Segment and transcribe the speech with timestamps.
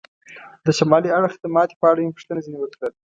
[0.65, 2.91] د شمالي اړخ د ماتې په اړه مې پوښتنه ځنې وکړل.